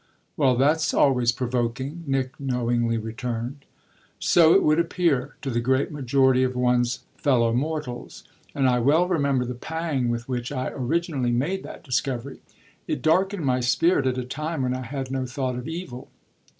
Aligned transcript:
"Well, 0.35 0.55
that's 0.55 0.95
always 0.95 1.31
provoking!" 1.31 2.03
Nick 2.07 2.39
knowingly 2.39 2.97
returned. 2.97 3.65
"So 4.17 4.55
it 4.55 4.63
would 4.63 4.79
appear, 4.79 5.35
to 5.43 5.51
the 5.51 5.59
great 5.59 5.91
majority 5.91 6.41
of 6.41 6.55
one's 6.55 7.01
fellow 7.17 7.53
mortals; 7.53 8.23
and 8.55 8.67
I 8.67 8.79
well 8.79 9.07
remember 9.07 9.45
the 9.45 9.53
pang 9.53 10.09
with 10.09 10.27
which 10.27 10.51
I 10.51 10.69
originally 10.69 11.31
made 11.31 11.61
that 11.65 11.83
discovery. 11.83 12.41
It 12.87 13.03
darkened 13.03 13.45
my 13.45 13.59
spirit 13.59 14.07
at 14.07 14.17
a 14.17 14.25
time 14.25 14.63
when 14.63 14.73
I 14.73 14.85
had 14.87 15.11
no 15.11 15.27
thought 15.27 15.53
of 15.55 15.67
evil. 15.67 16.09